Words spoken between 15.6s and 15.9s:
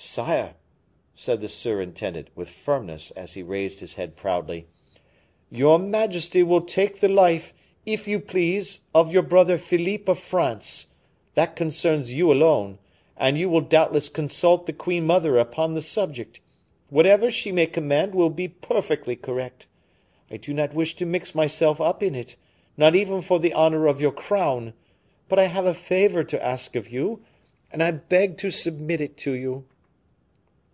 the